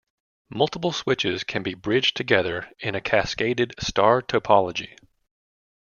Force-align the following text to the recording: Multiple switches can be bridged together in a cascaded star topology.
Multiple 0.49 0.93
switches 0.93 1.43
can 1.43 1.61
be 1.61 1.75
bridged 1.75 2.17
together 2.17 2.67
in 2.79 2.95
a 2.95 3.01
cascaded 3.01 3.75
star 3.77 4.19
topology. 4.23 4.97